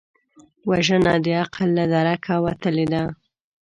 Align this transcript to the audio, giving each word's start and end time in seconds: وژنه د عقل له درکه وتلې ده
وژنه 0.69 1.13
د 1.25 1.27
عقل 1.41 1.67
له 1.77 1.85
درکه 1.93 2.33
وتلې 2.45 2.85
ده 2.93 3.03